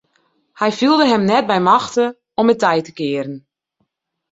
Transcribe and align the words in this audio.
Hy 0.59 0.69
fielde 0.79 1.05
him 1.09 1.23
net 1.31 1.45
by 1.49 1.59
machte 1.69 2.05
om 2.39 2.51
it 2.53 2.61
tij 2.63 2.81
te 2.85 2.93
kearen. 2.99 3.37